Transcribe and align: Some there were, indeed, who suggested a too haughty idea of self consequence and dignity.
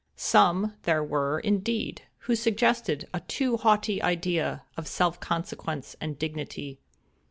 Some 0.15 0.73
there 0.81 1.03
were, 1.03 1.37
indeed, 1.39 2.01
who 2.21 2.35
suggested 2.35 3.07
a 3.13 3.19
too 3.19 3.55
haughty 3.57 4.01
idea 4.01 4.63
of 4.75 4.87
self 4.87 5.19
consequence 5.19 5.95
and 6.01 6.17
dignity. 6.17 6.79